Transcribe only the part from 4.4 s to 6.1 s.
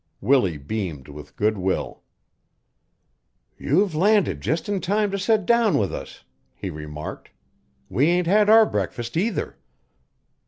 just in time to set down with